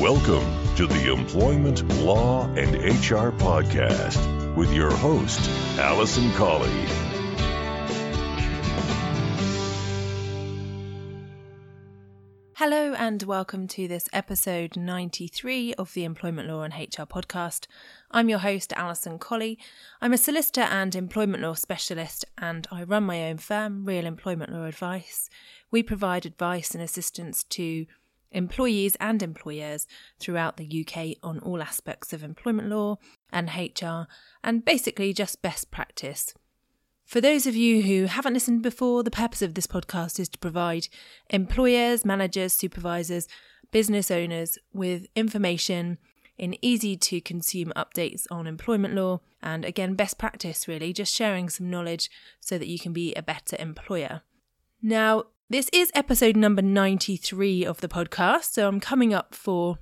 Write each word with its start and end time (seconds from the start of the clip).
Welcome 0.00 0.46
to 0.76 0.86
the 0.86 1.12
Employment 1.12 1.86
Law 2.04 2.46
and 2.54 2.76
HR 2.76 3.32
Podcast 3.32 4.54
with 4.54 4.72
your 4.72 4.92
host, 4.92 5.50
Alison 5.76 6.30
Colley. 6.34 6.70
Hello, 12.54 12.94
and 12.94 13.24
welcome 13.24 13.66
to 13.68 13.88
this 13.88 14.08
episode 14.12 14.76
93 14.76 15.74
of 15.74 15.92
the 15.94 16.04
Employment 16.04 16.48
Law 16.48 16.62
and 16.62 16.74
HR 16.74 17.02
podcast. 17.02 17.66
I'm 18.12 18.28
your 18.28 18.38
host, 18.38 18.72
Alison 18.74 19.18
Colley. 19.18 19.58
I'm 20.00 20.12
a 20.12 20.18
solicitor 20.18 20.62
and 20.62 20.94
employment 20.94 21.42
law 21.42 21.54
specialist, 21.54 22.24
and 22.36 22.68
I 22.70 22.84
run 22.84 23.02
my 23.02 23.24
own 23.28 23.38
firm, 23.38 23.84
Real 23.84 24.06
Employment 24.06 24.52
Law 24.52 24.64
Advice. 24.64 25.28
We 25.70 25.82
provide 25.82 26.24
advice 26.24 26.72
and 26.72 26.82
assistance 26.82 27.42
to 27.44 27.86
employees 28.32 28.96
and 29.00 29.22
employers 29.22 29.86
throughout 30.18 30.56
the 30.56 30.86
UK 30.86 31.16
on 31.22 31.38
all 31.40 31.62
aspects 31.62 32.12
of 32.12 32.22
employment 32.22 32.68
law 32.68 32.98
and 33.32 33.48
HR, 33.48 34.06
and 34.42 34.64
basically 34.64 35.12
just 35.12 35.42
best 35.42 35.70
practice. 35.70 36.34
For 37.04 37.20
those 37.20 37.46
of 37.46 37.56
you 37.56 37.82
who 37.82 38.04
haven't 38.04 38.34
listened 38.34 38.62
before, 38.62 39.02
the 39.02 39.10
purpose 39.10 39.40
of 39.40 39.54
this 39.54 39.66
podcast 39.66 40.20
is 40.20 40.28
to 40.28 40.38
provide 40.38 40.88
employers, 41.30 42.04
managers, 42.04 42.52
supervisors, 42.52 43.26
business 43.70 44.10
owners 44.10 44.58
with 44.72 45.06
information 45.14 45.98
in 46.36 46.56
easy 46.62 46.96
to 46.96 47.20
consume 47.20 47.72
updates 47.74 48.26
on 48.30 48.46
employment 48.46 48.94
law 48.94 49.20
and 49.42 49.64
again, 49.64 49.94
best 49.94 50.18
practice 50.18 50.68
really, 50.68 50.92
just 50.92 51.14
sharing 51.14 51.48
some 51.48 51.70
knowledge 51.70 52.10
so 52.40 52.58
that 52.58 52.68
you 52.68 52.78
can 52.78 52.92
be 52.92 53.14
a 53.14 53.22
better 53.22 53.56
employer. 53.58 54.22
Now, 54.82 55.24
this 55.50 55.70
is 55.72 55.90
episode 55.94 56.36
number 56.36 56.60
93 56.60 57.64
of 57.64 57.80
the 57.80 57.88
podcast, 57.88 58.52
so 58.52 58.68
I'm 58.68 58.80
coming 58.80 59.14
up 59.14 59.34
for 59.34 59.78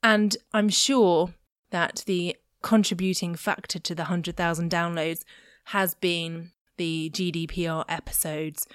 And 0.04 0.36
I'm 0.54 0.70
sure 0.70 1.34
that 1.70 2.04
the 2.06 2.36
contributing 2.62 3.36
factor 3.36 3.80
to 3.80 3.96
the 3.96 4.04
100,000 4.04 4.72
downloads 4.72 5.24
has 5.66 5.96
been 5.96 6.52
the 6.78 7.12
GDPR 7.14 7.86
episodes. 7.88 8.68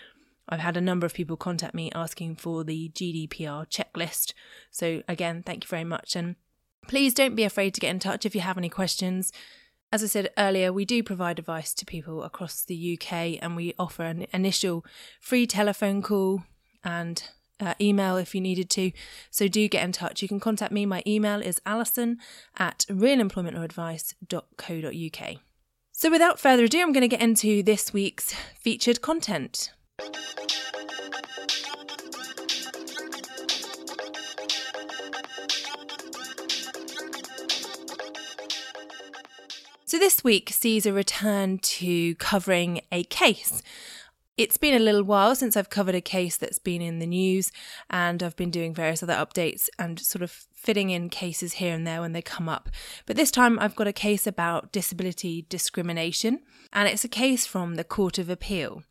I've 0.48 0.60
had 0.60 0.76
a 0.76 0.80
number 0.80 1.06
of 1.06 1.14
people 1.14 1.36
contact 1.36 1.74
me 1.74 1.90
asking 1.94 2.36
for 2.36 2.62
the 2.62 2.90
GDPR 2.90 3.68
checklist. 3.68 4.32
So, 4.70 5.02
again, 5.08 5.42
thank 5.44 5.64
you 5.64 5.68
very 5.68 5.84
much. 5.84 6.14
And 6.14 6.36
please 6.86 7.14
don't 7.14 7.34
be 7.34 7.42
afraid 7.42 7.74
to 7.74 7.80
get 7.80 7.90
in 7.90 7.98
touch 7.98 8.24
if 8.24 8.34
you 8.34 8.40
have 8.40 8.58
any 8.58 8.68
questions. 8.68 9.32
As 9.92 10.02
I 10.02 10.06
said 10.06 10.30
earlier, 10.36 10.72
we 10.72 10.84
do 10.84 11.02
provide 11.02 11.38
advice 11.38 11.72
to 11.74 11.84
people 11.84 12.22
across 12.22 12.64
the 12.64 12.98
UK 12.98 13.38
and 13.40 13.56
we 13.56 13.74
offer 13.78 14.04
an 14.04 14.26
initial 14.32 14.84
free 15.20 15.46
telephone 15.46 16.02
call 16.02 16.42
and 16.84 17.28
uh, 17.60 17.74
email 17.80 18.16
if 18.16 18.34
you 18.34 18.40
needed 18.40 18.68
to. 18.70 18.90
So 19.30 19.46
do 19.48 19.68
get 19.68 19.84
in 19.84 19.92
touch. 19.92 20.22
You 20.22 20.28
can 20.28 20.40
contact 20.40 20.72
me. 20.72 20.86
My 20.86 21.02
email 21.06 21.40
is 21.40 21.60
alison 21.66 22.18
at 22.56 22.86
realemploymentlawadvice.co.uk. 22.90 25.36
So 25.92 26.10
without 26.10 26.38
further 26.38 26.64
ado, 26.64 26.82
I'm 26.82 26.92
going 26.92 27.00
to 27.02 27.08
get 27.08 27.22
into 27.22 27.62
this 27.62 27.92
week's 27.92 28.34
featured 28.60 29.00
content. 29.00 29.72
So, 39.88 40.00
this 40.00 40.24
week 40.24 40.50
sees 40.50 40.84
a 40.84 40.92
return 40.92 41.58
to 41.58 42.16
covering 42.16 42.80
a 42.90 43.04
case 43.04 43.62
it's 44.36 44.58
been 44.58 44.74
a 44.74 44.84
little 44.84 45.02
while 45.02 45.34
since 45.34 45.56
I've 45.56 45.70
covered 45.70 45.94
a 45.94 46.00
case 46.00 46.36
that's 46.36 46.58
been 46.58 46.82
in 46.82 46.98
the 46.98 47.06
news, 47.06 47.50
and 47.88 48.22
I've 48.22 48.36
been 48.36 48.50
doing 48.50 48.74
various 48.74 49.02
other 49.02 49.14
updates 49.14 49.68
and 49.78 49.98
sort 49.98 50.22
of 50.22 50.30
fitting 50.30 50.90
in 50.90 51.08
cases 51.08 51.54
here 51.54 51.74
and 51.74 51.86
there 51.86 52.00
when 52.00 52.12
they 52.12 52.22
come 52.22 52.48
up. 52.48 52.68
But 53.06 53.16
this 53.16 53.30
time 53.30 53.58
I've 53.58 53.76
got 53.76 53.86
a 53.86 53.92
case 53.92 54.26
about 54.26 54.72
disability 54.72 55.46
discrimination, 55.48 56.40
and 56.72 56.88
it's 56.88 57.04
a 57.04 57.08
case 57.08 57.46
from 57.46 57.76
the 57.76 57.84
Court 57.84 58.18
of 58.18 58.28
Appeal. 58.28 58.82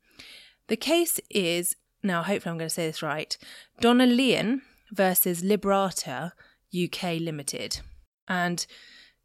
The 0.68 0.78
case 0.78 1.20
is, 1.30 1.76
now 2.02 2.24
hopefully 2.24 2.52
I'm 2.52 2.58
going 2.58 2.70
to 2.70 2.74
say 2.74 2.88
this 2.88 3.04
right, 3.04 3.38
Donelien 3.82 4.62
versus 4.92 5.44
Liberata 5.44 6.32
UK 6.74 7.20
Limited. 7.20 7.82
And 8.28 8.66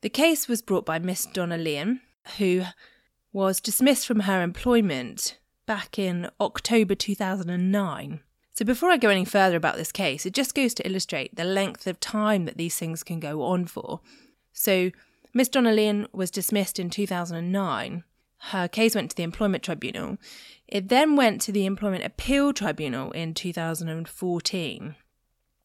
the 0.02 0.10
case 0.10 0.48
was 0.48 0.60
brought 0.60 0.84
by 0.84 0.98
Miss 0.98 1.26
Donelien, 1.26 2.00
who 2.36 2.64
was 3.32 3.60
dismissed 3.60 4.06
from 4.06 4.20
her 4.20 4.42
employment 4.42 5.38
back 5.70 6.00
in 6.00 6.28
October 6.40 6.96
2009. 6.96 8.20
So, 8.54 8.64
before 8.64 8.90
I 8.90 8.96
go 8.96 9.08
any 9.08 9.24
further 9.24 9.54
about 9.56 9.76
this 9.76 9.92
case, 9.92 10.26
it 10.26 10.34
just 10.34 10.52
goes 10.52 10.74
to 10.74 10.84
illustrate 10.84 11.36
the 11.36 11.44
length 11.44 11.86
of 11.86 12.00
time 12.00 12.44
that 12.46 12.56
these 12.56 12.76
things 12.76 13.04
can 13.04 13.20
go 13.20 13.42
on 13.42 13.66
for. 13.66 14.00
So, 14.52 14.90
Miss 15.32 15.48
Donelien 15.48 16.08
was 16.12 16.32
dismissed 16.32 16.80
in 16.80 16.90
2009. 16.90 18.02
Her 18.38 18.66
case 18.66 18.96
went 18.96 19.10
to 19.10 19.16
the 19.16 19.22
Employment 19.22 19.62
Tribunal. 19.62 20.18
It 20.66 20.88
then 20.88 21.14
went 21.14 21.40
to 21.42 21.52
the 21.52 21.66
Employment 21.66 22.02
Appeal 22.02 22.52
Tribunal 22.52 23.12
in 23.12 23.32
2014. 23.32 24.96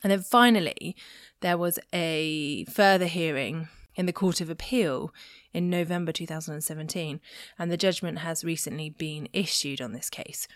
And 0.04 0.12
then 0.12 0.22
finally, 0.22 0.96
there 1.40 1.58
was 1.58 1.80
a 1.92 2.66
further 2.66 3.08
hearing 3.08 3.70
in 3.96 4.06
the 4.06 4.14
Court 4.14 4.42
of 4.42 4.50
Appeal 4.50 5.14
in 5.54 5.70
November 5.70 6.12
2017, 6.12 7.20
and 7.58 7.72
the 7.72 7.78
judgment 7.78 8.20
has 8.20 8.44
recently 8.44 8.90
been 8.90 9.30
issued 9.34 9.82
on 9.82 9.94
this 9.94 10.10
case. 10.10 10.48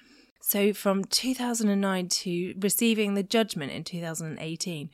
So, 0.41 0.73
from 0.73 1.03
2009 1.03 2.07
to 2.07 2.53
receiving 2.59 3.13
the 3.13 3.23
judgment 3.23 3.71
in 3.71 3.83
2018. 3.83 4.89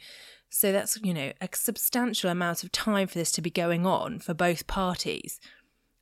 So, 0.50 0.72
that's, 0.72 0.97
you 1.03 1.13
know, 1.13 1.34
a 1.39 1.50
substantial 1.53 2.29
amount 2.29 2.63
of 2.63 2.72
time 2.72 3.07
for 3.07 3.19
this 3.19 3.31
to 3.34 3.41
be 3.41 3.51
going 3.51 3.85
on 3.85 4.19
for 4.19 4.34
both 4.34 4.67
parties. 4.67 5.39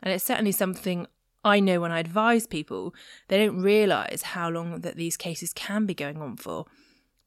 And 0.01 0.13
it's 0.13 0.23
certainly 0.23 0.51
something 0.53 1.07
I 1.45 1.59
know 1.59 1.81
when 1.81 1.91
I 1.91 1.99
advise 1.99 2.47
people, 2.47 2.93
they 3.27 3.37
don't 3.37 3.61
realise 3.61 4.21
how 4.21 4.49
long 4.49 4.81
that 4.81 4.95
these 4.95 5.17
cases 5.17 5.51
can 5.53 5.85
be 5.85 5.93
going 5.93 6.21
on 6.21 6.37
for. 6.37 6.65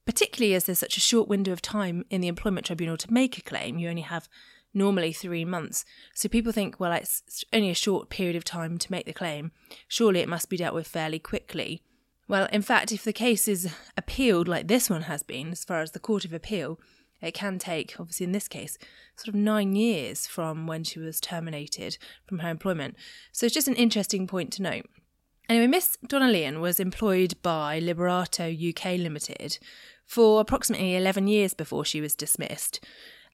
Particularly 0.06 0.54
as 0.54 0.64
there's 0.64 0.78
such 0.78 0.96
a 0.96 1.00
short 1.00 1.28
window 1.28 1.52
of 1.52 1.60
time 1.60 2.04
in 2.10 2.20
the 2.20 2.28
employment 2.28 2.66
tribunal 2.66 2.96
to 2.96 3.12
make 3.12 3.36
a 3.36 3.42
claim. 3.42 3.78
You 3.78 3.88
only 3.90 4.02
have 4.02 4.28
normally 4.76 5.12
three 5.12 5.44
months. 5.44 5.84
So 6.14 6.28
people 6.28 6.52
think, 6.52 6.78
well, 6.78 6.92
it's 6.92 7.44
only 7.52 7.70
a 7.70 7.74
short 7.74 8.10
period 8.10 8.36
of 8.36 8.44
time 8.44 8.78
to 8.78 8.92
make 8.92 9.06
the 9.06 9.12
claim. 9.12 9.50
Surely 9.88 10.20
it 10.20 10.28
must 10.28 10.48
be 10.48 10.56
dealt 10.56 10.74
with 10.74 10.86
fairly 10.86 11.18
quickly. 11.18 11.82
Well, 12.28 12.48
in 12.52 12.62
fact, 12.62 12.92
if 12.92 13.04
the 13.04 13.12
case 13.12 13.48
is 13.48 13.72
appealed 13.96 14.48
like 14.48 14.68
this 14.68 14.90
one 14.90 15.02
has 15.02 15.22
been, 15.22 15.52
as 15.52 15.64
far 15.64 15.80
as 15.80 15.92
the 15.92 15.98
Court 15.98 16.24
of 16.24 16.32
Appeal, 16.32 16.78
it 17.22 17.32
can 17.32 17.58
take, 17.58 17.98
obviously 17.98 18.24
in 18.24 18.32
this 18.32 18.48
case, 18.48 18.76
sort 19.16 19.28
of 19.28 19.34
nine 19.34 19.74
years 19.74 20.26
from 20.26 20.66
when 20.66 20.84
she 20.84 20.98
was 20.98 21.20
terminated 21.20 21.96
from 22.26 22.40
her 22.40 22.50
employment. 22.50 22.96
So 23.32 23.46
it's 23.46 23.54
just 23.54 23.68
an 23.68 23.74
interesting 23.74 24.26
point 24.26 24.52
to 24.54 24.62
note. 24.62 24.86
Anyway, 25.48 25.68
Miss 25.68 25.96
Donelien 26.06 26.60
was 26.60 26.80
employed 26.80 27.34
by 27.40 27.80
Liberata 27.80 28.52
UK 28.52 28.98
Limited 28.98 29.58
for 30.04 30.40
approximately 30.40 30.96
11 30.96 31.28
years 31.28 31.54
before 31.54 31.84
she 31.84 32.00
was 32.00 32.14
dismissed. 32.16 32.84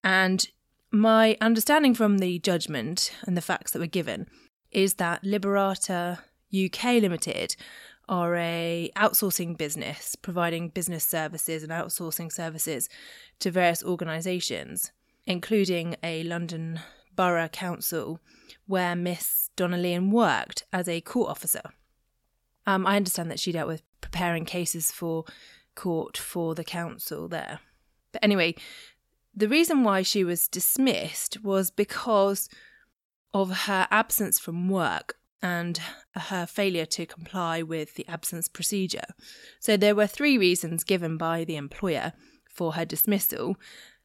And 0.04 0.46
my 0.92 1.38
understanding 1.40 1.94
from 1.94 2.18
the 2.18 2.38
judgment 2.38 3.12
and 3.26 3.36
the 3.36 3.40
facts 3.40 3.72
that 3.72 3.78
were 3.78 3.86
given 3.86 4.28
is 4.70 4.94
that 4.94 5.24
Liberata 5.24 6.18
UK 6.54 7.00
Limited 7.00 7.56
are 8.08 8.36
a 8.36 8.90
outsourcing 8.94 9.56
business 9.56 10.16
providing 10.16 10.68
business 10.68 11.02
services 11.02 11.62
and 11.62 11.72
outsourcing 11.72 12.30
services 12.30 12.90
to 13.38 13.50
various 13.50 13.82
organisations, 13.82 14.92
including 15.26 15.96
a 16.02 16.22
London 16.24 16.80
Borough 17.16 17.48
Council 17.48 18.20
where 18.66 18.94
Miss 18.94 19.50
Donelien 19.56 20.10
worked 20.10 20.64
as 20.72 20.88
a 20.88 21.00
court 21.00 21.30
officer. 21.30 21.62
Um, 22.66 22.86
I 22.86 22.96
understand 22.96 23.30
that 23.30 23.40
she 23.40 23.52
dealt 23.52 23.68
with 23.68 23.82
preparing 24.00 24.44
cases 24.44 24.92
for 24.92 25.24
court 25.74 26.18
for 26.18 26.54
the 26.54 26.64
council 26.64 27.28
there. 27.28 27.60
But 28.12 28.22
anyway, 28.22 28.54
the 29.34 29.49
reason 29.49 29.82
why 29.82 30.02
she 30.02 30.25
was 30.25 30.49
dismissed 30.49 31.43
was 31.43 31.70
because 31.70 32.49
of 33.32 33.50
her 33.62 33.88
absence 33.90 34.38
from 34.38 34.69
work 34.69 35.17
and 35.43 35.81
her 36.14 36.46
failure 36.46 36.87
to 36.87 37.06
comply 37.06 37.62
with 37.62 37.94
the 37.94 38.06
absence 38.06 38.46
procedure. 38.46 39.06
So 39.58 39.76
there 39.76 39.94
were 39.94 40.06
three 40.06 40.38
reasons 40.38 40.84
given 40.84 41.17
by 41.17 41.44
the 41.44 41.56
employer 41.56 42.12
for 42.49 42.75
her 42.75 42.84
dismissal, 42.84 43.56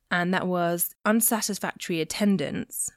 and 0.10 0.34
that 0.34 0.48
was 0.48 0.96
unsatisfactory 1.06 2.02
attendance, 2.02 2.90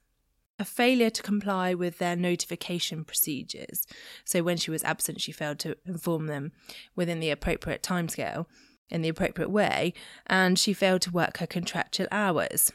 a 0.59 0.65
failure 0.65 1.11
to 1.11 1.23
comply 1.23 1.75
with 1.75 1.99
their 1.99 2.17
notification 2.17 3.05
procedures. 3.05 3.87
So 4.25 4.43
when 4.43 4.57
she 4.57 4.71
was 4.71 4.85
absent, 4.85 5.21
she 5.21 5.33
failed 5.33 5.59
to 5.61 5.77
inform 5.85 6.27
them 6.27 6.53
within 6.95 7.21
the 7.21 7.31
appropriate 7.31 7.83
timescale 7.83 8.47
in 8.91 9.03
the 9.03 9.09
appropriate 9.09 9.51
way, 9.51 9.93
and 10.27 10.59
she 10.59 10.73
failed 10.73 11.03
to 11.03 11.11
work 11.11 11.39
her 11.39 11.47
contractual 11.47 12.09
hours. 12.11 12.73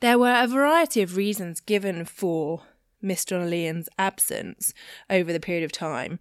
There 0.00 0.18
were 0.18 0.34
a 0.36 0.46
variety 0.46 1.02
of 1.02 1.16
reasons 1.16 1.60
given 1.60 2.04
for 2.04 2.62
Miss 3.00 3.24
Donelien's 3.24 3.88
absence 3.98 4.72
over 5.08 5.32
the 5.32 5.40
period 5.40 5.64
of 5.64 5.72
time. 5.72 6.18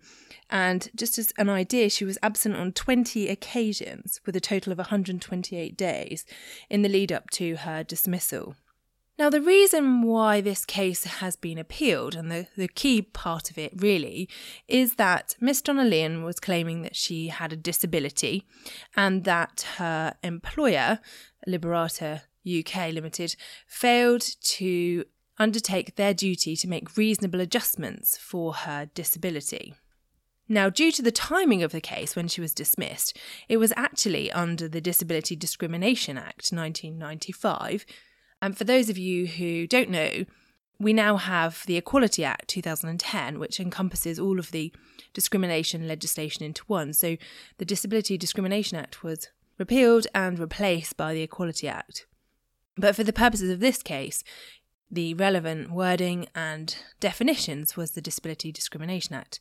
And 0.50 0.90
just 0.96 1.18
as 1.18 1.34
an 1.38 1.50
idea, 1.50 1.90
she 1.90 2.06
was 2.06 2.18
absent 2.22 2.56
on 2.56 2.74
20 2.74 3.30
occasions 3.30 4.20
with 4.26 4.36
a 4.36 4.42
total 4.42 4.72
of 4.72 4.78
128 4.78 5.78
days 5.78 6.26
in 6.70 6.82
the 6.82 6.90
lead 6.90 7.12
up 7.12 7.30
to 7.32 7.56
her 7.56 7.84
dismissal. 7.84 8.56
Now, 9.18 9.30
the 9.30 9.42
reason 9.42 10.02
why 10.02 10.42
this 10.42 10.66
case 10.66 11.04
has 11.04 11.36
been 11.36 11.60
appealed, 11.60 12.16
and 12.16 12.32
the, 12.32 12.48
the 12.58 12.68
key 12.68 13.04
part 13.04 13.52
of 13.52 13.60
it 13.60 13.74
really, 13.76 14.28
is 14.68 14.96
that 14.96 15.36
Miss 15.40 15.62
Donelien 15.62 16.24
was 16.24 16.40
claiming 16.40 16.82
that 16.82 16.96
she 16.96 17.28
had 17.28 17.54
a 17.54 17.58
disability 17.58 18.44
and 18.96 19.24
that 19.26 19.68
her 19.78 20.16
employer, 20.24 21.00
Liberata 21.48 22.22
UK 22.48 22.92
Limited, 22.92 23.36
failed 23.68 24.26
to 24.42 25.06
undertake 25.38 25.96
their 25.96 26.14
duty 26.16 26.56
to 26.56 26.68
make 26.68 26.98
reasonable 26.98 27.40
adjustments 27.40 28.18
for 28.18 28.54
her 28.54 28.90
disability. 28.96 29.76
Now, 30.50 30.70
due 30.70 30.92
to 30.92 31.02
the 31.02 31.12
timing 31.12 31.64
of 31.64 31.72
the 31.72 31.82
case 31.82 32.16
when 32.16 32.28
she 32.28 32.42
was 32.42 32.54
dismissed, 32.54 33.18
it 33.48 33.58
was 33.58 33.74
actually 33.78 34.32
under 34.32 34.68
the 34.68 34.82
Disability 34.82 35.36
Discrimination 35.36 36.18
Act 36.18 36.50
1995. 36.52 37.86
And 38.44 38.58
for 38.58 38.66
those 38.66 38.90
of 38.90 38.98
you 38.98 39.26
who 39.26 39.66
don't 39.66 39.90
know, 39.90 40.26
we 40.78 40.92
now 40.92 41.16
have 41.16 41.64
the 41.66 41.78
Equality 41.78 42.26
Act 42.26 42.50
2010, 42.50 43.40
which 43.40 43.58
encompasses 43.58 44.20
all 44.20 44.38
of 44.38 44.52
the 44.52 44.74
discrimination 45.14 45.88
legislation 45.88 46.44
into 46.44 46.62
one. 46.68 46.92
So 46.92 47.16
the 47.58 47.64
Disability 47.64 48.18
Discrimination 48.18 48.78
Act 48.78 49.02
was 49.02 49.30
repealed 49.58 50.08
and 50.14 50.38
replaced 50.38 50.98
by 50.98 51.14
the 51.14 51.22
Equality 51.22 51.70
Act. 51.70 52.06
But 52.76 52.98
for 52.98 53.06
the 53.06 53.14
purposes 53.14 53.50
of 53.50 53.62
this 53.62 53.82
case, 53.82 54.26
the 54.92 55.14
relevant 55.14 55.72
wording 55.72 56.28
and 56.36 56.76
definitions 57.00 57.78
was 57.78 57.92
the 57.92 58.02
Disability 58.02 58.52
Discrimination 58.52 59.16
Act. 59.16 59.40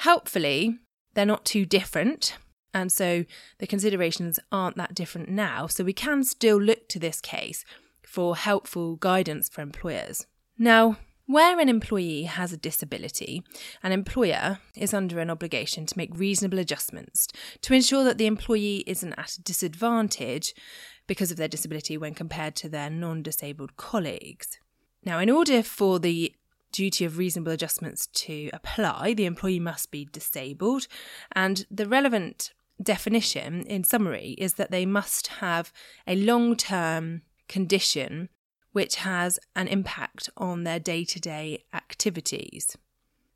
Helpfully, 0.00 0.80
they're 1.14 1.24
not 1.24 1.46
too 1.46 1.64
different, 1.64 2.36
and 2.74 2.92
so 2.92 3.24
the 3.56 3.66
considerations 3.66 4.38
aren't 4.52 4.76
that 4.76 4.94
different 4.94 5.30
now, 5.30 5.66
so 5.66 5.82
we 5.82 5.94
can 5.94 6.24
still 6.24 6.60
look 6.60 6.90
to 6.90 6.98
this 6.98 7.22
case 7.22 7.64
for 8.16 8.34
helpful 8.34 8.96
guidance 8.96 9.46
for 9.46 9.60
employers. 9.60 10.26
Now, 10.58 10.96
where 11.26 11.60
an 11.60 11.68
employee 11.68 12.22
has 12.22 12.50
a 12.50 12.56
disability, 12.56 13.42
an 13.82 13.92
employer 13.92 14.60
is 14.74 14.94
under 14.94 15.20
an 15.20 15.28
obligation 15.28 15.84
to 15.84 15.98
make 15.98 16.18
reasonable 16.18 16.58
adjustments 16.58 17.28
to 17.60 17.74
ensure 17.74 18.04
that 18.04 18.16
the 18.16 18.24
employee 18.24 18.84
isn't 18.86 19.12
at 19.18 19.34
a 19.34 19.42
disadvantage 19.42 20.54
because 21.06 21.30
of 21.30 21.36
their 21.36 21.46
disability 21.46 21.98
when 21.98 22.14
compared 22.14 22.56
to 22.56 22.70
their 22.70 22.88
non 22.88 23.22
disabled 23.22 23.76
colleagues. 23.76 24.60
Now, 25.04 25.18
in 25.18 25.28
order 25.28 25.62
for 25.62 25.98
the 25.98 26.34
duty 26.72 27.04
of 27.04 27.18
reasonable 27.18 27.52
adjustments 27.52 28.06
to 28.24 28.48
apply, 28.54 29.12
the 29.12 29.26
employee 29.26 29.60
must 29.60 29.90
be 29.90 30.08
disabled, 30.10 30.86
and 31.32 31.66
the 31.70 31.86
relevant 31.86 32.54
definition, 32.82 33.60
in 33.66 33.84
summary, 33.84 34.36
is 34.38 34.54
that 34.54 34.70
they 34.70 34.86
must 34.86 35.26
have 35.26 35.70
a 36.06 36.16
long 36.16 36.56
term 36.56 37.20
condition 37.48 38.28
which 38.72 38.96
has 38.96 39.38
an 39.54 39.68
impact 39.68 40.28
on 40.36 40.64
their 40.64 40.78
day 40.78 41.02
to 41.02 41.18
day 41.18 41.64
activities. 41.72 42.76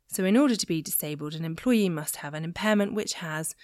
So, 0.07 0.23
in 0.23 0.37
order 0.37 0.55
to 0.55 0.67
be 0.67 0.81
disabled, 0.81 1.33
an 1.33 1.45
employee 1.45 1.89
must 1.89 2.17
have 2.17 2.33
an 2.33 2.43
impairment 2.43 2.93
which 2.93 3.13
has 3.13 3.55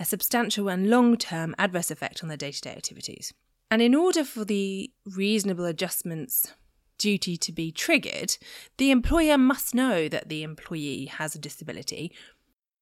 a 0.00 0.04
substantial 0.04 0.68
and 0.68 0.90
long 0.90 1.16
term 1.16 1.54
adverse 1.58 1.90
effect 1.90 2.22
on 2.22 2.28
their 2.28 2.36
day 2.36 2.50
to 2.50 2.60
day 2.60 2.72
activities. 2.72 3.32
And 3.70 3.80
in 3.80 3.94
order 3.94 4.24
for 4.24 4.44
the 4.44 4.90
reasonable 5.04 5.64
adjustments 5.64 6.54
duty 6.98 7.36
to 7.36 7.52
be 7.52 7.70
triggered, 7.70 8.36
the 8.76 8.90
employer 8.90 9.38
must 9.38 9.74
know 9.74 10.08
that 10.08 10.28
the 10.28 10.42
employee 10.42 11.06
has 11.06 11.34
a 11.34 11.38
disability 11.38 12.12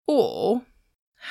or 0.06 0.62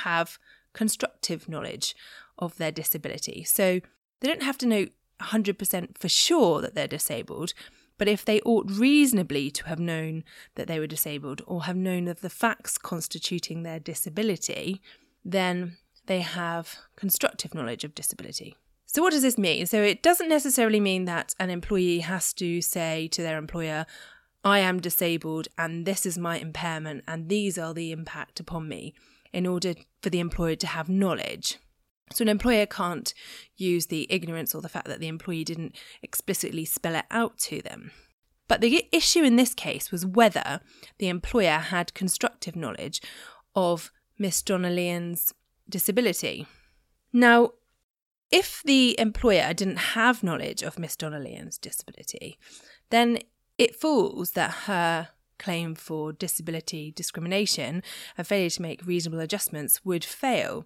have 0.04 0.38
constructive 0.74 1.50
knowledge 1.50 1.96
of 2.38 2.58
their 2.58 2.72
disability. 2.72 3.44
So 3.44 3.82
they 4.20 4.28
don't 4.28 4.44
have 4.44 4.58
to 4.60 4.68
know 4.68 4.88
100% 5.22 5.98
for 5.98 6.10
sure 6.10 6.62
that 6.62 6.76
they're 6.76 6.88
disabled, 6.88 7.54
but 7.98 8.08
if 8.08 8.24
they 8.24 8.42
ought 8.42 8.70
reasonably 8.70 9.50
to 9.52 9.66
have 9.68 9.80
known 9.80 10.24
that 10.56 10.68
they 10.68 10.80
were 10.80 10.88
disabled 10.88 11.42
or 11.48 11.64
have 11.64 11.76
known 11.76 12.08
of 12.08 12.22
the 12.22 12.30
facts 12.30 12.78
constituting 12.78 13.64
their 13.64 13.80
disability, 13.80 14.82
then 15.26 15.78
they 16.06 16.22
have 16.22 16.78
constructive 16.96 17.54
knowledge 17.54 17.84
of 17.84 17.96
disability. 17.96 18.56
So, 18.86 19.02
what 19.02 19.12
does 19.12 19.24
this 19.24 19.38
mean? 19.38 19.66
So, 19.66 19.82
it 19.82 20.02
doesn't 20.02 20.30
necessarily 20.30 20.80
mean 20.80 21.06
that 21.06 21.34
an 21.40 21.50
employee 21.50 22.00
has 22.00 22.34
to 22.34 22.62
say 22.62 23.08
to 23.10 23.22
their 23.22 23.38
employer, 23.38 23.86
I 24.44 24.60
am 24.60 24.80
disabled 24.80 25.50
and 25.58 25.86
this 25.86 26.06
is 26.06 26.18
my 26.18 26.38
impairment 26.38 27.04
and 27.08 27.28
these 27.28 27.58
are 27.58 27.74
the 27.74 27.92
impact 27.92 28.40
upon 28.40 28.70
me 28.70 28.94
in 29.34 29.46
order 29.46 29.74
for 30.02 30.10
the 30.10 30.20
employer 30.20 30.56
to 30.56 30.68
have 30.68 30.88
knowledge. 30.88 31.58
So, 32.14 32.24
an 32.24 32.30
employer 32.30 32.66
can't 32.66 33.14
use 33.56 33.88
the 33.88 34.08
ignorance 34.10 34.56
or 34.56 34.62
the 34.62 34.70
fact 34.70 34.88
that 34.88 35.00
the 35.00 35.08
employee 35.08 35.44
didn't 35.44 35.76
explicitly 36.02 36.66
spell 36.66 36.96
it 36.96 37.06
out 37.12 37.38
to 37.40 37.62
them. 37.62 37.92
But 38.48 38.62
the 38.62 38.88
issue 38.92 39.24
in 39.24 39.36
this 39.36 39.54
case 39.54 39.92
was 39.92 40.06
whether 40.06 40.62
the 41.00 41.10
employer 41.10 41.58
had 41.58 41.94
constructive 41.94 42.56
knowledge 42.56 43.02
of 43.56 43.92
Miss 44.18 44.42
Donelien's 44.42 45.34
disability. 45.70 46.48
Now, 47.12 47.52
if 48.32 48.62
the 48.64 48.98
employer 49.00 49.54
didn't 49.54 49.78
have 49.78 50.24
knowledge 50.24 50.64
of 50.64 50.80
Miss 50.80 50.96
Donelien's 50.96 51.58
disability, 51.58 52.38
then 52.90 53.20
it 53.58 53.76
falls 53.76 54.32
that 54.32 54.52
her 54.66 55.10
claim 55.38 55.76
for 55.76 56.12
disability 56.12 56.92
discrimination 56.92 57.84
and 58.18 58.28
failure 58.28 58.50
to 58.50 58.62
make 58.62 58.86
reasonable 58.86 59.20
adjustments 59.20 59.84
would 59.86 60.04
fail. 60.04 60.66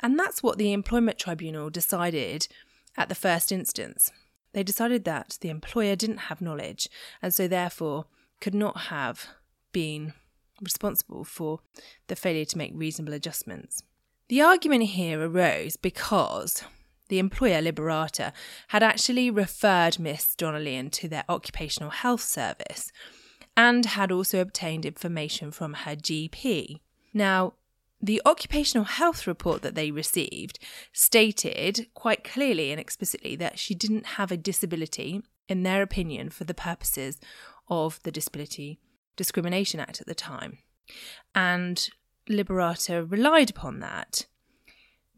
And 0.00 0.18
that's 0.18 0.42
what 0.42 0.58
the 0.58 0.72
Employment 0.72 1.18
Tribunal 1.18 1.70
decided 1.70 2.48
at 2.96 3.08
the 3.08 3.14
first 3.14 3.52
instance. 3.52 4.10
They 4.52 4.62
decided 4.62 5.04
that 5.04 5.38
the 5.40 5.48
employer 5.48 5.96
didn't 5.96 6.28
have 6.28 6.40
knowledge 6.40 6.88
and 7.22 7.32
so 7.32 7.46
therefore 7.46 8.06
could 8.40 8.54
not 8.54 8.76
have 8.88 9.26
been 9.72 10.14
responsible 10.60 11.24
for 11.24 11.60
the 12.08 12.16
failure 12.16 12.44
to 12.44 12.58
make 12.58 12.72
reasonable 12.74 13.14
adjustments. 13.14 13.82
The 14.28 14.42
argument 14.42 14.84
here 14.84 15.20
arose 15.20 15.76
because 15.76 16.62
the 17.08 17.18
employer 17.18 17.60
Liberata 17.60 18.32
had 18.68 18.82
actually 18.82 19.30
referred 19.30 19.98
Miss 19.98 20.34
Donelien 20.36 20.90
to 20.92 21.08
their 21.08 21.24
occupational 21.28 21.90
health 21.90 22.22
service 22.22 22.92
and 23.56 23.84
had 23.84 24.10
also 24.12 24.40
obtained 24.40 24.86
information 24.86 25.50
from 25.50 25.74
her 25.74 25.96
GP. 25.96 26.80
Now, 27.12 27.54
the 28.02 28.22
occupational 28.24 28.84
health 28.84 29.26
report 29.26 29.62
that 29.62 29.74
they 29.74 29.90
received 29.90 30.58
stated 30.92 31.88
quite 31.92 32.24
clearly 32.24 32.70
and 32.70 32.80
explicitly 32.80 33.36
that 33.36 33.58
she 33.58 33.74
didn't 33.74 34.06
have 34.06 34.32
a 34.32 34.36
disability, 34.36 35.22
in 35.48 35.62
their 35.62 35.82
opinion, 35.82 36.30
for 36.30 36.44
the 36.44 36.54
purposes 36.54 37.20
of 37.68 38.02
the 38.02 38.10
Disability 38.10 38.78
Discrimination 39.16 39.80
Act 39.80 40.00
at 40.00 40.06
the 40.06 40.14
time. 40.14 40.58
And 41.34 41.90
Liberata 42.28 43.10
relied 43.10 43.50
upon 43.50 43.80
that. 43.80 44.26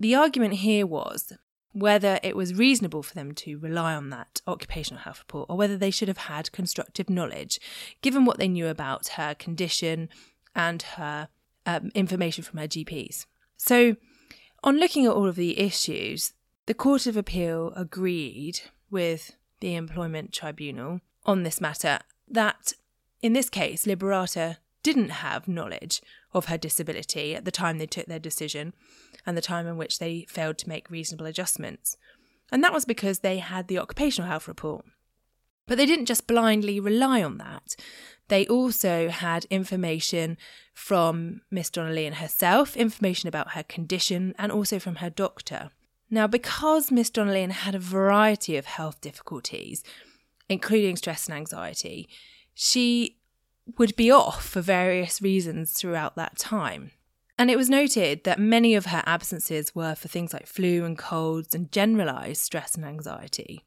The 0.01 0.15
argument 0.17 0.55
here 0.55 0.87
was 0.87 1.33
whether 1.73 2.21
it 2.23 2.37
was 2.37 2.55
reasonable 2.55 3.03
for 3.03 3.15
them 3.15 3.33
to 3.33 3.59
rely 3.59 3.95
on 3.95 4.11
that 4.11 4.41
occupational 4.47 5.03
health 5.03 5.21
report 5.21 5.49
or 5.49 5.57
whether 5.57 5.77
they 5.77 5.91
should 5.91 6.09
have 6.09 6.19
had 6.19 6.53
constructive 6.53 7.09
knowledge, 7.09 7.61
given 8.03 8.25
what 8.25 8.39
they 8.39 8.49
knew 8.49 8.69
about 8.69 9.09
her 9.09 9.35
condition 9.35 10.09
and 10.55 10.83
her 10.83 11.29
um, 11.67 11.91
information 11.95 12.45
from 12.45 12.59
her 12.59 12.69
GPs. 12.69 13.27
So, 13.57 13.97
on 14.65 14.79
looking 14.79 15.07
at 15.07 15.13
all 15.13 15.27
of 15.27 15.37
the 15.37 15.59
issues, 15.59 16.35
the 16.67 16.75
Court 16.75 17.07
of 17.07 17.17
Appeal 17.17 17.73
agreed 17.75 18.61
with 18.91 19.35
the 19.61 19.75
Employment 19.75 20.33
Tribunal 20.33 21.01
on 21.25 21.43
this 21.43 21.61
matter 21.61 22.01
that 22.29 22.75
in 23.23 23.33
this 23.33 23.49
case, 23.49 23.87
Liberata 23.87 24.59
didn't 24.83 25.11
have 25.11 25.49
knowledge 25.49 26.01
of 26.33 26.47
her 26.47 26.59
disability 26.59 27.35
at 27.35 27.45
the 27.45 27.51
time 27.51 27.79
they 27.79 27.87
took 27.87 28.07
their 28.07 28.19
decision 28.19 28.75
and 29.27 29.37
the 29.37 29.43
time 29.43 29.67
in 29.67 29.77
which 29.77 29.99
they 29.99 30.27
failed 30.29 30.59
to 30.59 30.69
make 30.69 30.91
reasonable 30.91 31.27
adjustments. 31.27 31.97
And 32.51 32.63
that 32.63 32.73
was 32.73 32.85
because 32.85 33.21
they 33.21 33.39
had 33.39 33.69
the 33.69 33.79
occupational 33.79 34.29
health 34.29 34.49
report. 34.49 34.85
But 35.67 35.79
they 35.79 35.87
didn't 35.87 36.07
just 36.07 36.27
blindly 36.27 36.81
rely 36.81 37.23
on 37.23 37.39
that. 37.39 37.77
They 38.29 38.47
also 38.47 39.09
had 39.09 39.47
information 39.47 40.37
from 40.75 41.43
Miss 41.51 41.71
Donelien 41.71 42.09
and 42.09 42.15
herself, 42.17 42.77
information 42.77 43.29
about 43.29 43.53
her 43.53 43.63
condition, 43.63 44.35
and 44.39 44.51
also 44.51 44.79
from 44.79 44.97
her 44.97 45.11
doctor. 45.11 45.71
Now, 46.11 46.27
because 46.27 46.91
Miss 46.91 47.11
Donelien 47.11 47.51
had 47.51 47.75
a 47.75 47.79
variety 47.79 48.57
of 48.57 48.67
health 48.67 49.01
difficulties, 49.01 49.83
including 50.49 50.97
stress 50.97 51.27
and 51.27 51.35
anxiety, 51.35 52.09
she 52.55 53.17
would 53.79 53.95
be 53.97 54.11
off 54.11 54.45
for 54.45 54.61
various 54.61 55.23
reasons 55.23 55.73
throughout 55.73 56.17
that 56.17 56.39
time. 56.39 56.91
And 57.39 57.51
it 57.51 57.57
was 57.57 57.71
noted 57.71 58.25
that 58.25 58.39
many 58.39 58.75
of 58.75 58.87
her 58.87 59.03
absences 59.07 59.75
were 59.75 59.95
for 59.95 60.09
things 60.09 60.33
like 60.33 60.47
flu 60.47 60.85
and 60.85 60.99
colds 60.99 61.55
and 61.55 61.73
generalised 61.73 62.43
stress 62.43 62.75
and 62.75 62.85
anxiety. 62.85 63.65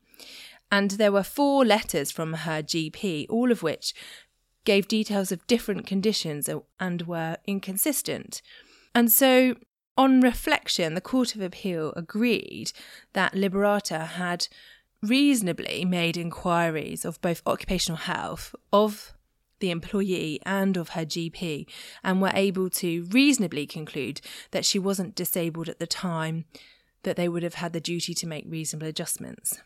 And 0.71 0.91
there 0.91 1.11
were 1.11 1.23
four 1.23 1.65
letters 1.65 2.11
from 2.11 2.33
her 2.33 2.61
GP, 2.61 3.27
all 3.29 3.51
of 3.51 3.63
which 3.63 3.93
gave 4.65 4.87
details 4.87 5.31
of 5.31 5.45
different 5.47 5.85
conditions 5.85 6.49
and 6.79 7.01
were 7.03 7.37
inconsistent. 7.45 8.41
And 8.93 9.11
so, 9.11 9.55
on 9.97 10.21
reflection, 10.21 10.93
the 10.93 11.01
Court 11.01 11.35
of 11.35 11.41
Appeal 11.41 11.93
agreed 11.95 12.71
that 13.13 13.33
Liberata 13.33 14.07
had 14.07 14.47
reasonably 15.01 15.85
made 15.85 16.17
inquiries 16.17 17.05
of 17.05 17.21
both 17.21 17.41
occupational 17.45 17.97
health 17.97 18.55
of 18.73 19.14
the 19.59 19.71
employee 19.71 20.39
and 20.45 20.77
of 20.77 20.89
her 20.89 21.05
GP 21.05 21.67
and 22.03 22.21
were 22.21 22.31
able 22.33 22.69
to 22.69 23.03
reasonably 23.11 23.65
conclude 23.65 24.21
that 24.51 24.65
she 24.65 24.79
wasn't 24.79 25.15
disabled 25.15 25.69
at 25.69 25.79
the 25.79 25.87
time 25.87 26.45
that 27.03 27.15
they 27.15 27.29
would 27.29 27.43
have 27.43 27.55
had 27.55 27.73
the 27.73 27.79
duty 27.79 28.13
to 28.13 28.27
make 28.27 28.45
reasonable 28.47 28.87
adjustments. 28.87 29.59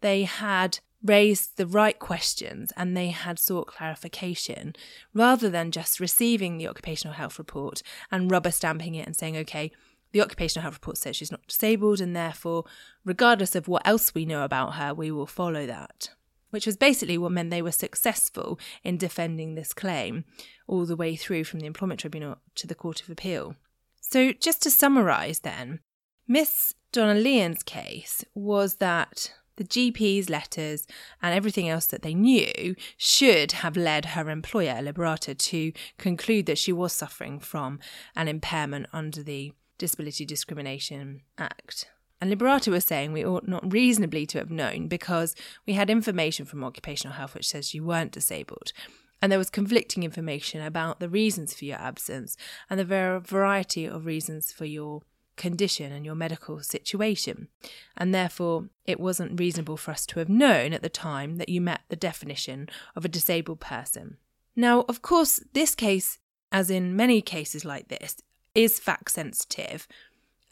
They 0.00 0.24
had 0.24 0.80
raised 1.02 1.56
the 1.56 1.66
right 1.66 1.98
questions 1.98 2.72
and 2.76 2.96
they 2.96 3.08
had 3.08 3.38
sought 3.38 3.66
clarification 3.66 4.74
rather 5.12 5.50
than 5.50 5.70
just 5.70 5.98
receiving 5.98 6.58
the 6.58 6.68
occupational 6.68 7.14
health 7.14 7.38
report 7.38 7.82
and 8.10 8.30
rubber 8.30 8.50
stamping 8.50 8.94
it 8.94 9.06
and 9.06 9.16
saying, 9.16 9.36
okay, 9.36 9.72
the 10.12 10.20
occupational 10.20 10.62
health 10.62 10.74
report 10.74 10.98
says 10.98 11.16
she's 11.16 11.32
not 11.32 11.46
disabled, 11.46 12.00
and 12.00 12.14
therefore, 12.14 12.64
regardless 13.04 13.54
of 13.54 13.66
what 13.66 13.86
else 13.86 14.14
we 14.14 14.26
know 14.26 14.44
about 14.44 14.74
her, 14.74 14.92
we 14.92 15.10
will 15.10 15.26
follow 15.26 15.66
that. 15.66 16.10
Which 16.52 16.66
was 16.66 16.76
basically 16.76 17.18
what 17.18 17.32
meant 17.32 17.50
they 17.50 17.62
were 17.62 17.72
successful 17.72 18.58
in 18.84 18.98
defending 18.98 19.54
this 19.54 19.72
claim 19.72 20.24
all 20.66 20.86
the 20.86 20.96
way 20.96 21.16
through 21.16 21.44
from 21.44 21.60
the 21.60 21.66
Employment 21.66 22.00
Tribunal 22.00 22.36
to 22.54 22.66
the 22.66 22.74
Court 22.74 23.02
of 23.02 23.10
Appeal. 23.10 23.56
So, 24.00 24.32
just 24.32 24.62
to 24.62 24.70
summarise 24.70 25.40
then, 25.40 25.80
Miss 26.28 26.74
Donelien's 26.92 27.62
case 27.62 28.24
was 28.34 28.74
that 28.74 29.32
the 29.56 29.64
GP's 29.64 30.30
letters 30.30 30.86
and 31.20 31.34
everything 31.34 31.68
else 31.68 31.86
that 31.86 32.02
they 32.02 32.14
knew 32.14 32.74
should 32.96 33.52
have 33.52 33.76
led 33.76 34.06
her 34.06 34.28
employer, 34.30 34.74
Liberata, 34.82 35.36
to 35.36 35.72
conclude 35.98 36.46
that 36.46 36.58
she 36.58 36.72
was 36.72 36.92
suffering 36.92 37.38
from 37.38 37.80
an 38.16 38.28
impairment 38.28 38.86
under 38.92 39.22
the 39.22 39.52
Disability 39.78 40.24
Discrimination 40.24 41.22
Act. 41.38 41.88
And 42.22 42.32
Liberata 42.32 42.68
was 42.68 42.84
saying 42.84 43.10
we 43.10 43.26
ought 43.26 43.48
not 43.48 43.72
reasonably 43.72 44.26
to 44.26 44.38
have 44.38 44.48
known 44.48 44.86
because 44.86 45.34
we 45.66 45.72
had 45.72 45.90
information 45.90 46.46
from 46.46 46.62
occupational 46.62 47.16
health 47.16 47.34
which 47.34 47.48
says 47.48 47.74
you 47.74 47.82
weren't 47.82 48.12
disabled. 48.12 48.72
And 49.20 49.32
there 49.32 49.40
was 49.40 49.50
conflicting 49.50 50.04
information 50.04 50.62
about 50.62 51.00
the 51.00 51.08
reasons 51.08 51.52
for 51.52 51.64
your 51.64 51.78
absence 51.78 52.36
and 52.70 52.78
the 52.78 53.20
variety 53.24 53.86
of 53.86 54.06
reasons 54.06 54.52
for 54.52 54.66
your 54.66 55.02
condition 55.34 55.90
and 55.90 56.06
your 56.06 56.14
medical 56.14 56.60
situation. 56.60 57.48
And 57.96 58.14
therefore, 58.14 58.68
it 58.86 59.00
wasn't 59.00 59.40
reasonable 59.40 59.76
for 59.76 59.90
us 59.90 60.06
to 60.06 60.20
have 60.20 60.28
known 60.28 60.72
at 60.72 60.82
the 60.82 60.88
time 60.88 61.38
that 61.38 61.48
you 61.48 61.60
met 61.60 61.80
the 61.88 61.96
definition 61.96 62.68
of 62.94 63.04
a 63.04 63.08
disabled 63.08 63.58
person. 63.58 64.18
Now, 64.54 64.82
of 64.82 65.02
course, 65.02 65.42
this 65.54 65.74
case, 65.74 66.20
as 66.52 66.70
in 66.70 66.94
many 66.94 67.20
cases 67.20 67.64
like 67.64 67.88
this, 67.88 68.18
is 68.54 68.78
fact 68.78 69.10
sensitive, 69.10 69.88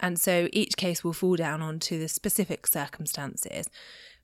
and 0.01 0.19
so 0.19 0.49
each 0.51 0.75
case 0.75 1.03
will 1.03 1.13
fall 1.13 1.35
down 1.35 1.61
onto 1.61 1.99
the 1.99 2.09
specific 2.09 2.67
circumstances. 2.67 3.69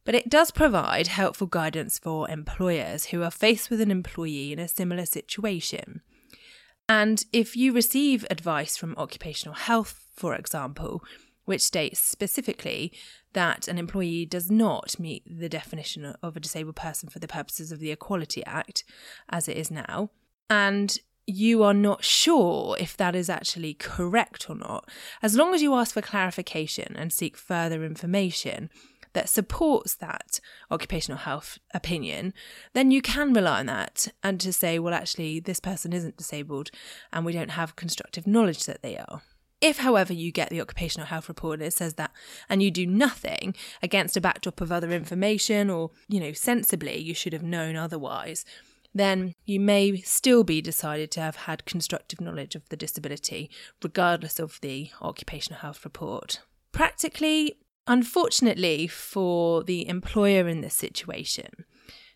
But 0.04 0.16
it 0.16 0.30
does 0.30 0.52
provide 0.52 1.08
helpful 1.08 1.48
guidance 1.48 2.00
for 2.00 2.30
employers 2.30 3.06
who 3.06 3.24
are 3.24 3.32
faced 3.32 3.70
with 3.70 3.82
an 3.82 3.92
employee 3.92 4.54
in 4.54 4.60
a 4.60 4.68
similar 4.68 5.06
situation. 5.06 6.02
And 6.90 7.26
if 7.34 7.58
you 7.58 7.74
receive 7.74 8.26
advice 8.30 8.78
from 8.78 8.96
occupational 8.98 9.56
health, 9.56 10.06
for 10.16 10.34
example, 10.34 11.04
which 11.44 11.62
states 11.62 12.00
specifically 12.00 12.92
that 13.34 13.68
an 13.68 13.78
employee 13.78 14.26
does 14.26 14.50
not 14.50 15.00
meet 15.00 15.24
the 15.26 15.50
definition 15.50 16.16
of 16.24 16.36
a 16.36 16.42
disabled 16.42 16.76
person 16.76 17.10
for 17.10 17.20
the 17.20 17.28
purposes 17.28 17.72
of 17.72 17.80
the 17.80 17.92
Equality 17.92 18.46
Act, 18.46 18.84
as 19.30 19.48
it 19.48 19.58
is 19.58 19.70
now, 19.70 20.10
and 20.50 21.00
you 21.28 21.62
are 21.62 21.74
not 21.74 22.06
sure 22.06 22.78
if 22.80 22.96
that 22.96 23.14
is 23.14 23.30
actually 23.30 23.74
correct 23.74 24.50
or 24.50 24.56
not, 24.56 24.90
as 25.22 25.36
long 25.36 25.54
as 25.54 25.62
you 25.62 25.76
ask 25.76 25.94
for 25.94 26.02
clarification 26.02 26.96
and 26.96 27.12
seek 27.12 27.36
further 27.36 27.84
information 27.84 28.70
that 29.14 29.28
supports 29.28 29.96
that 29.96 30.40
occupational 30.72 31.18
health 31.18 31.60
opinion, 31.74 32.34
then 32.74 32.92
you 32.92 33.02
can 33.02 33.34
rely 33.34 33.60
on 33.60 33.66
that 33.66 34.08
and 34.24 34.40
to 34.40 34.54
say, 34.54 34.80
well, 34.80 34.94
actually, 34.94 35.40
this 35.40 35.60
person 35.60 35.92
isn't 35.92 36.18
disabled 36.18 36.72
and 37.12 37.26
we 37.26 37.34
don't 37.34 37.52
have 37.52 37.76
constructive 37.76 38.26
knowledge 38.26 38.66
that 38.66 38.82
they 38.82 38.98
are. 38.98 39.22
If, 39.60 39.80
however, 39.80 40.14
you 40.14 40.32
get 40.32 40.50
the 40.50 40.62
occupational 40.62 41.08
health 41.08 41.28
report 41.28 41.60
and 41.60 41.68
it 41.68 41.74
says 41.74 41.96
that, 41.96 42.12
and 42.48 42.62
you 42.62 42.70
do 42.70 42.86
nothing 42.86 43.56
against 43.82 44.16
a 44.16 44.22
backdrop 44.22 44.62
of 44.62 44.72
other 44.72 44.92
information 44.92 45.72
or, 45.72 45.90
you 46.08 46.20
know, 46.20 46.32
sensibly 46.32 46.98
you 46.98 47.16
should 47.16 47.34
have 47.34 47.42
known 47.42 47.76
otherwise, 47.76 48.46
then 49.00 49.34
you 49.46 49.60
may 49.60 49.98
still 49.98 50.44
be 50.44 50.62
decided 50.62 51.12
to 51.12 51.22
have 51.22 51.36
had 51.36 51.66
constructive 51.66 52.22
knowledge 52.22 52.56
of 52.56 52.68
the 52.70 52.78
disability, 52.78 53.50
regardless 53.84 54.40
of 54.40 54.60
the 54.62 54.90
occupational 55.02 55.60
health 55.60 55.84
report. 55.84 56.42
Practically, 56.72 57.58
unfortunately 57.88 58.88
for 58.88 59.64
the 59.64 59.88
employer 59.88 60.48
in 60.48 60.62
this 60.62 60.76
situation, 60.76 61.66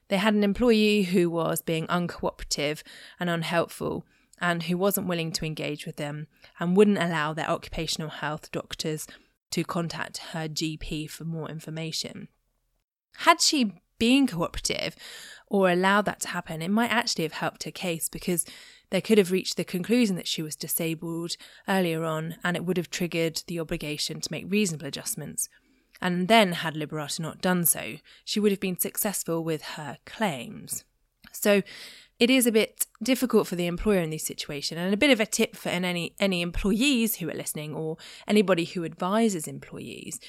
they 0.09 0.17
had 0.17 0.33
an 0.33 0.43
employee 0.43 1.03
who 1.03 1.29
was 1.29 1.61
being 1.61 1.87
uncooperative 1.87 2.83
and 3.19 3.29
unhelpful 3.29 4.05
and 4.39 4.63
who 4.63 4.77
wasn't 4.77 5.07
willing 5.07 5.31
to 5.31 5.45
engage 5.45 5.85
with 5.85 5.95
them 5.95 6.27
and 6.59 6.75
wouldn't 6.75 6.97
allow 6.97 7.33
their 7.33 7.49
occupational 7.49 8.09
health 8.09 8.51
doctors 8.51 9.07
to 9.51 9.63
contact 9.63 10.17
her 10.33 10.47
GP 10.47 11.09
for 11.09 11.23
more 11.23 11.49
information. 11.49 12.27
Had 13.17 13.39
she 13.41 13.73
been 14.01 14.25
cooperative 14.25 14.95
or 15.45 15.69
allowed 15.69 16.05
that 16.05 16.19
to 16.21 16.29
happen, 16.29 16.63
it 16.63 16.71
might 16.71 16.89
actually 16.89 17.23
have 17.23 17.33
helped 17.33 17.65
her 17.65 17.71
case 17.71 18.09
because 18.09 18.45
they 18.89 18.99
could 18.99 19.19
have 19.19 19.31
reached 19.31 19.57
the 19.57 19.63
conclusion 19.63 20.15
that 20.15 20.27
she 20.27 20.41
was 20.41 20.55
disabled 20.55 21.37
earlier 21.67 22.03
on 22.03 22.35
and 22.43 22.57
it 22.57 22.65
would 22.65 22.77
have 22.77 22.89
triggered 22.89 23.43
the 23.45 23.59
obligation 23.59 24.19
to 24.19 24.31
make 24.31 24.45
reasonable 24.51 24.87
adjustments. 24.87 25.49
And 26.01 26.27
then, 26.27 26.53
had 26.53 26.73
Liberata 26.73 27.19
not 27.19 27.43
done 27.43 27.63
so, 27.63 27.97
she 28.25 28.39
would 28.39 28.51
have 28.51 28.59
been 28.59 28.79
successful 28.79 29.43
with 29.43 29.61
her 29.77 29.99
claims. 30.03 30.83
So, 31.31 31.61
it 32.17 32.31
is 32.31 32.47
a 32.47 32.51
bit 32.51 32.87
difficult 33.03 33.45
for 33.45 33.55
the 33.55 33.67
employer 33.67 33.99
in 33.99 34.09
this 34.09 34.23
situation 34.23 34.79
and 34.79 34.91
a 34.91 34.97
bit 34.97 35.11
of 35.11 35.19
a 35.19 35.27
tip 35.27 35.55
for 35.55 35.69
any 35.69 36.15
any 36.19 36.41
employees 36.41 37.17
who 37.17 37.29
are 37.29 37.35
listening 37.35 37.75
or 37.75 37.97
anybody 38.27 38.65
who 38.65 38.83
advises 38.83 39.47
employees 39.47 40.19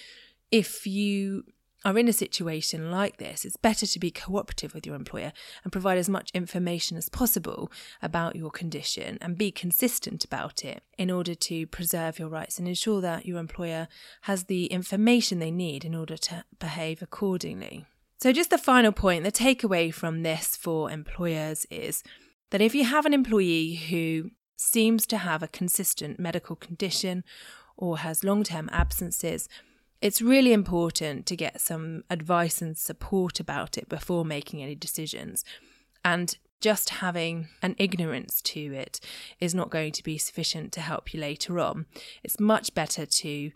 if 0.50 0.86
you 0.86 1.44
are 1.84 1.98
in 1.98 2.08
a 2.08 2.12
situation 2.12 2.90
like 2.90 3.16
this, 3.16 3.44
it's 3.44 3.56
better 3.56 3.86
to 3.86 3.98
be 3.98 4.10
cooperative 4.10 4.74
with 4.74 4.86
your 4.86 4.94
employer 4.94 5.32
and 5.64 5.72
provide 5.72 5.98
as 5.98 6.08
much 6.08 6.30
information 6.32 6.96
as 6.96 7.08
possible 7.08 7.70
about 8.00 8.36
your 8.36 8.50
condition 8.50 9.18
and 9.20 9.36
be 9.36 9.50
consistent 9.50 10.24
about 10.24 10.64
it 10.64 10.82
in 10.96 11.10
order 11.10 11.34
to 11.34 11.66
preserve 11.66 12.18
your 12.18 12.28
rights 12.28 12.58
and 12.58 12.68
ensure 12.68 13.00
that 13.00 13.26
your 13.26 13.38
employer 13.38 13.88
has 14.22 14.44
the 14.44 14.66
information 14.66 15.38
they 15.38 15.50
need 15.50 15.84
in 15.84 15.94
order 15.94 16.16
to 16.16 16.44
behave 16.58 17.02
accordingly. 17.02 17.86
So, 18.18 18.32
just 18.32 18.50
the 18.50 18.58
final 18.58 18.92
point 18.92 19.24
the 19.24 19.32
takeaway 19.32 19.92
from 19.92 20.22
this 20.22 20.56
for 20.56 20.90
employers 20.90 21.66
is 21.70 22.04
that 22.50 22.60
if 22.60 22.74
you 22.74 22.84
have 22.84 23.04
an 23.04 23.14
employee 23.14 23.74
who 23.74 24.30
seems 24.56 25.06
to 25.08 25.18
have 25.18 25.42
a 25.42 25.48
consistent 25.48 26.20
medical 26.20 26.54
condition 26.54 27.24
or 27.76 27.98
has 27.98 28.22
long 28.22 28.44
term 28.44 28.68
absences, 28.72 29.48
it's 30.02 30.20
really 30.20 30.52
important 30.52 31.26
to 31.26 31.36
get 31.36 31.60
some 31.60 32.02
advice 32.10 32.60
and 32.60 32.76
support 32.76 33.38
about 33.38 33.78
it 33.78 33.88
before 33.88 34.24
making 34.24 34.60
any 34.60 34.74
decisions. 34.74 35.44
And 36.04 36.36
just 36.60 36.90
having 36.90 37.48
an 37.62 37.76
ignorance 37.78 38.42
to 38.42 38.60
it 38.74 38.98
is 39.40 39.54
not 39.54 39.70
going 39.70 39.92
to 39.92 40.02
be 40.02 40.18
sufficient 40.18 40.72
to 40.72 40.80
help 40.80 41.14
you 41.14 41.20
later 41.20 41.60
on. 41.60 41.86
It's 42.24 42.40
much 42.40 42.74
better 42.74 43.06
to 43.06 43.52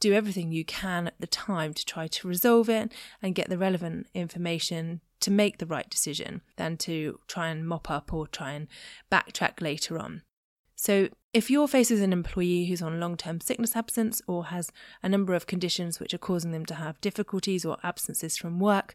do 0.00 0.12
everything 0.12 0.50
you 0.50 0.64
can 0.64 1.06
at 1.06 1.20
the 1.20 1.28
time 1.28 1.72
to 1.72 1.84
try 1.84 2.08
to 2.08 2.28
resolve 2.28 2.68
it 2.68 2.92
and 3.22 3.34
get 3.34 3.48
the 3.48 3.58
relevant 3.58 4.08
information 4.14 5.00
to 5.20 5.30
make 5.30 5.58
the 5.58 5.66
right 5.66 5.88
decision 5.88 6.42
than 6.56 6.76
to 6.76 7.20
try 7.28 7.48
and 7.48 7.66
mop 7.66 7.88
up 7.88 8.12
or 8.12 8.26
try 8.26 8.52
and 8.52 8.66
backtrack 9.10 9.60
later 9.60 9.98
on. 9.98 10.22
So, 10.84 11.08
if 11.32 11.50
you're 11.50 11.66
faced 11.66 11.90
with 11.92 12.02
an 12.02 12.12
employee 12.12 12.66
who's 12.66 12.82
on 12.82 13.00
long 13.00 13.16
term 13.16 13.40
sickness 13.40 13.74
absence 13.74 14.20
or 14.26 14.48
has 14.48 14.70
a 15.02 15.08
number 15.08 15.32
of 15.32 15.46
conditions 15.46 15.98
which 15.98 16.12
are 16.12 16.18
causing 16.18 16.52
them 16.52 16.66
to 16.66 16.74
have 16.74 17.00
difficulties 17.00 17.64
or 17.64 17.78
absences 17.82 18.36
from 18.36 18.60
work, 18.60 18.94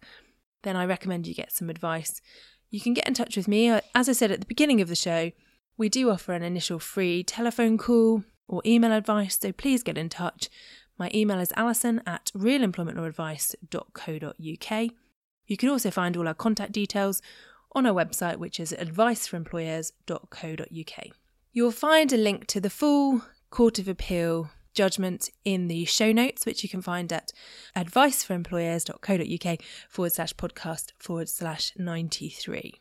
then 0.61 0.75
I 0.75 0.85
recommend 0.85 1.25
you 1.25 1.33
get 1.33 1.51
some 1.51 1.67
advice. 1.67 2.21
You 2.69 2.79
can 2.79 2.93
get 2.93 3.07
in 3.07 3.15
touch 3.15 3.35
with 3.35 3.47
me. 3.47 3.69
Uh, 3.69 3.81
as 3.95 4.07
I 4.07 4.11
said 4.11 4.29
at 4.29 4.39
the 4.39 4.45
beginning 4.45 4.81
of 4.81 4.87
the 4.87 4.93
show, 4.93 5.31
we 5.77 5.89
do 5.89 6.11
offer 6.11 6.33
an 6.33 6.43
initial 6.43 6.77
free 6.77 7.23
telephone 7.23 7.79
call 7.79 8.23
or 8.47 8.61
email 8.67 8.91
advice, 8.91 9.39
so 9.41 9.51
please 9.51 9.81
get 9.81 9.97
in 9.97 10.09
touch. 10.09 10.47
My 10.99 11.09
email 11.11 11.39
is 11.39 11.51
alison 11.55 12.03
at 12.05 12.31
realemploymentlawadvice.co.uk. 12.35 14.91
You 15.47 15.57
can 15.57 15.69
also 15.69 15.89
find 15.89 16.15
all 16.15 16.27
our 16.27 16.35
contact 16.35 16.71
details 16.71 17.19
on 17.73 17.87
our 17.87 17.93
website, 17.93 18.37
which 18.37 18.59
is 18.59 18.73
adviceforemployers.co.uk. 18.73 21.18
You'll 21.51 21.71
find 21.71 22.13
a 22.13 22.17
link 22.17 22.45
to 22.47 22.61
the 22.61 22.69
full 22.69 23.23
Court 23.49 23.79
of 23.79 23.87
Appeal 23.87 24.51
judgment 24.75 25.31
in 25.43 25.67
the 25.67 25.83
show 25.85 26.11
notes, 26.11 26.45
which 26.45 26.61
you 26.61 26.69
can 26.69 26.83
find 26.83 27.11
at 27.11 27.31
adviceforemployers.co.uk 27.75 29.59
forward 29.89 30.11
slash 30.13 30.35
podcast 30.35 30.91
forward 30.99 31.27
slash 31.27 31.73
93. 31.75 32.79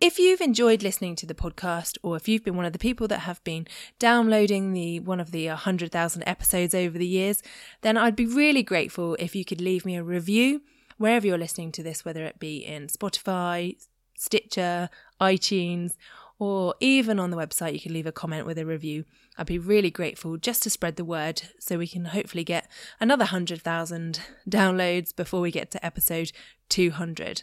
If 0.00 0.20
you've 0.20 0.40
enjoyed 0.40 0.84
listening 0.84 1.16
to 1.16 1.26
the 1.26 1.34
podcast, 1.34 1.98
or 2.04 2.14
if 2.14 2.28
you've 2.28 2.44
been 2.44 2.56
one 2.56 2.64
of 2.64 2.72
the 2.72 2.78
people 2.78 3.08
that 3.08 3.20
have 3.20 3.42
been 3.42 3.66
downloading 3.98 4.72
the 4.72 5.00
one 5.00 5.18
of 5.18 5.32
the 5.32 5.48
100,000 5.48 6.22
episodes 6.24 6.72
over 6.72 6.96
the 6.96 7.06
years, 7.06 7.42
then 7.80 7.96
I'd 7.96 8.14
be 8.14 8.24
really 8.24 8.62
grateful 8.62 9.16
if 9.18 9.34
you 9.34 9.44
could 9.44 9.60
leave 9.60 9.84
me 9.84 9.96
a 9.96 10.04
review 10.04 10.62
wherever 10.98 11.26
you're 11.26 11.36
listening 11.36 11.72
to 11.72 11.82
this, 11.82 12.04
whether 12.04 12.22
it 12.24 12.38
be 12.38 12.58
in 12.58 12.86
Spotify, 12.86 13.76
Stitcher, 14.16 14.88
iTunes, 15.20 15.96
or 16.38 16.76
even 16.78 17.18
on 17.18 17.30
the 17.30 17.36
website, 17.36 17.72
you 17.72 17.80
can 17.80 17.92
leave 17.92 18.06
a 18.06 18.12
comment 18.12 18.46
with 18.46 18.58
a 18.58 18.66
review. 18.66 19.04
I'd 19.36 19.46
be 19.46 19.58
really 19.58 19.90
grateful 19.90 20.36
just 20.36 20.62
to 20.62 20.70
spread 20.70 20.94
the 20.94 21.04
word 21.04 21.42
so 21.58 21.76
we 21.76 21.88
can 21.88 22.04
hopefully 22.04 22.44
get 22.44 22.70
another 23.00 23.24
100,000 23.24 24.20
downloads 24.48 25.14
before 25.14 25.40
we 25.40 25.50
get 25.50 25.72
to 25.72 25.84
episode 25.84 26.30
200. 26.68 27.42